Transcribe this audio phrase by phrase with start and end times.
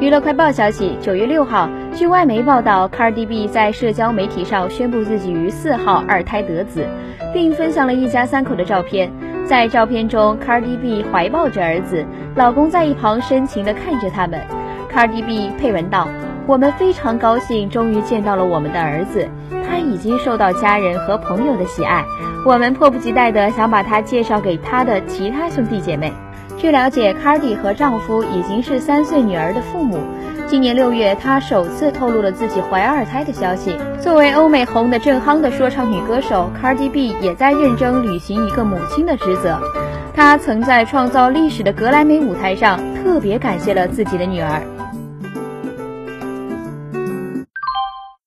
[0.00, 6.84] 娱乐快报消息，九月六号，据外媒报道，Cardi B 在社交媒体上宣布自己于四号二胎得子，
[7.32, 9.10] 并分享了一家三口的照片。
[9.46, 12.04] 在照片中，Cardi B 怀抱着儿子，
[12.34, 14.40] 老公在一旁深情地看着他们。
[14.92, 16.08] Cardi B 配文道
[16.44, 19.28] ：“我们非常高兴，终于见到了我们的儿子，
[19.66, 22.04] 他已经受到家人和朋友的喜爱，
[22.44, 26.12] 我们迫不及待地想把他介绍给他的其他兄弟姐妹。”
[26.64, 29.98] 据了解，Cardi 和丈夫已经是三岁女儿的父母。
[30.48, 33.76] 今年六月，她首次透露了自己怀二胎的消息。
[34.00, 39.58] 作为欧美红的正夯的说唱女歌手，Cardi B 也在认真履行一个母亲的职责。
[40.14, 44.62] 她曾在创造历史的格莱美舞台上特别感谢了自己的女儿。